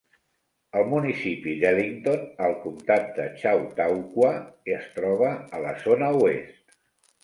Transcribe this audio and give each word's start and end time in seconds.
El 0.79 0.87
municipi 0.93 1.53
d"Ellington 1.65 2.25
al 2.47 2.57
comtat 2.65 3.13
de 3.21 3.29
Chautauqua 3.45 4.35
es 4.81 4.93
troba 5.01 5.35
a 5.63 5.67
la 5.71 5.81
zona 5.89 6.15
oest. 6.29 6.81